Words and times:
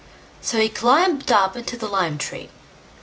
So 0.41 0.57
he 0.57 0.67
climbed 0.67 1.31
up 1.31 1.55
into 1.55 1.77
the 1.77 1.87
lime 1.87 2.17
tree. 2.17 2.49